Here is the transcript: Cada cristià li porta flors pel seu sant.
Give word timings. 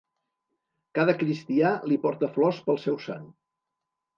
Cada 0.99 1.15
cristià 1.19 1.73
li 1.91 1.99
porta 2.07 2.31
flors 2.39 2.63
pel 2.71 2.81
seu 2.87 2.99
sant. 3.07 3.29